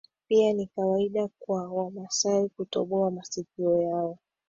Pia 0.27 0.53
ni 0.53 0.65
kawaida 0.75 1.27
kwa 1.39 1.67
wamasai 1.73 2.49
kutoboa 2.49 3.11
masikio 3.11 3.81
yao 3.81 4.17